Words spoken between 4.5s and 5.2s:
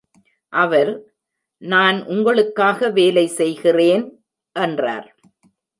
என்றார்.